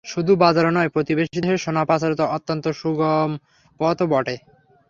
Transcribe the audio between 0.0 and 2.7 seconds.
শুধুই বাজার নয়, প্রতিবেশী দেশে সোনা পাচারের অত্যন্ত